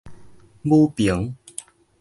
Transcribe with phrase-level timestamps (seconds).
[0.63, 1.35] 武平